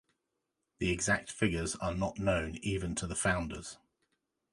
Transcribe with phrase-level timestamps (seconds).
[0.79, 3.77] The exact figures are not known even to the founders.